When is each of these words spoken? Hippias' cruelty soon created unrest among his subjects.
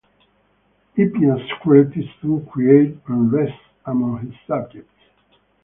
Hippias' 0.95 1.47
cruelty 1.61 2.11
soon 2.19 2.43
created 2.47 2.99
unrest 3.07 3.61
among 3.85 4.25
his 4.25 4.33
subjects. 4.47 4.89